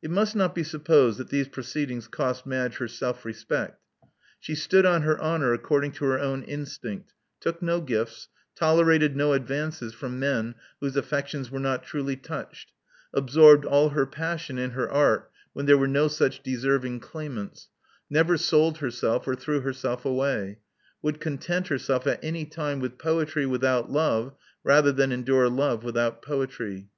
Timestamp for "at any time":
22.06-22.80